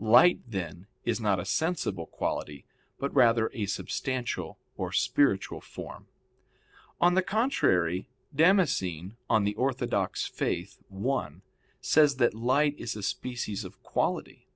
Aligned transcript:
Light, 0.00 0.40
then, 0.44 0.88
is 1.04 1.20
not 1.20 1.38
a 1.38 1.44
sensible 1.44 2.06
quality, 2.06 2.64
but 2.98 3.14
rather 3.14 3.48
a 3.54 3.66
substantial 3.66 4.58
or 4.76 4.90
spiritual 4.90 5.60
form. 5.60 6.08
On 7.00 7.14
the 7.14 7.22
contrary, 7.22 8.08
Damascene 8.34 9.16
(De 9.28 9.54
Fide 9.54 9.54
Orth. 9.54 9.94
i) 10.42 11.36
says 11.80 12.16
that 12.16 12.34
light 12.34 12.74
is 12.76 12.96
a 12.96 13.04
species 13.04 13.64
of 13.64 13.80
quality. 13.84 14.48